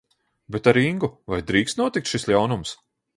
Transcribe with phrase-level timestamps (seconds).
[0.53, 2.73] Bet ar Ingu, vai drīkst notikt šis ļaunums?